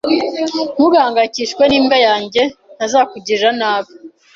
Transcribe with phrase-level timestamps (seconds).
[0.75, 2.41] Ntugahangayikishwe n'imbwa yanjye.
[2.75, 3.91] Ntazakugirira nabi.